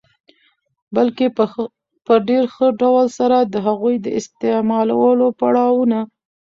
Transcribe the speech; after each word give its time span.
بلکي 0.95 1.27
په 2.05 2.13
ډېر 2.29 2.43
ښه 2.55 2.67
ډول 2.81 3.05
سره 3.19 3.37
د 3.53 3.55
هغوی 3.67 3.95
د 4.01 4.07
استعمالولو 4.19 5.27
پړا 5.39 5.65
وونه 5.75 5.99